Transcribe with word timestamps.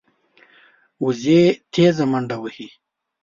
وزې 1.03 1.41
تېزه 1.73 2.05
منډه 2.11 2.37
وهي 2.41 2.67